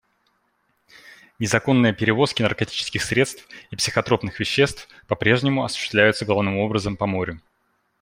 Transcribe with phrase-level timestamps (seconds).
[1.37, 7.39] Незаконные перевозки наркотических средств и психотропных веществ по-прежнему осуществляются главным образом по морю.